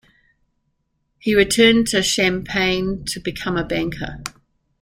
[1.19, 4.23] He returned to Champaign to become a banker.